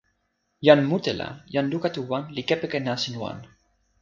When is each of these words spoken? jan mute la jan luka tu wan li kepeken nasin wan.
jan 0.65 0.81
mute 0.89 1.13
la 1.19 1.27
jan 1.53 1.67
luka 1.71 1.89
tu 1.95 2.01
wan 2.09 2.23
li 2.35 2.41
kepeken 2.49 2.83
nasin 2.87 3.15
wan. 3.21 3.37